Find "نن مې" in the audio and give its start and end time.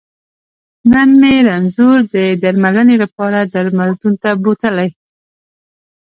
0.91-1.35